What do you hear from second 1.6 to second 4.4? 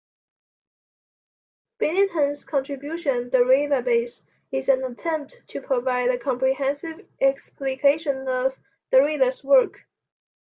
Bennington's contribution, "Derridabase",